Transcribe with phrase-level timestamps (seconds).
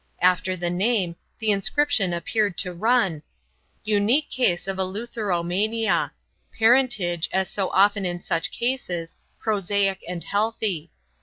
[0.23, 3.21] After the name, the inscription appeared to run:
[3.83, 6.09] "Unique case of Eleutheromania.
[6.57, 10.89] Parentage, as so often in such cases, prosaic and healthy.